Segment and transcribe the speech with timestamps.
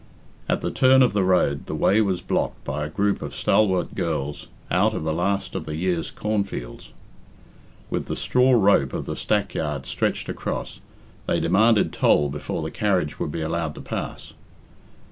[0.49, 3.93] At the turn of the road the way was blocked by a group of stalwart
[3.93, 6.91] girls out of the last of the year's cornfields.
[7.91, 10.79] With the straw rope of the stackyard stretched across,
[11.27, 14.33] they demanded toll before the carriage would be allowed to pass.